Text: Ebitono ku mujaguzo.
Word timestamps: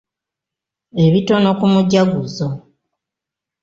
Ebitono 1.05 1.49
ku 1.59 1.65
mujaguzo. 1.73 2.47